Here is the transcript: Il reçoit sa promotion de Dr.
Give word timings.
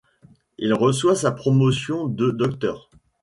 Il 0.57 0.73
reçoit 0.73 1.13
sa 1.15 1.31
promotion 1.31 2.07
de 2.07 2.31
Dr. 2.31 2.89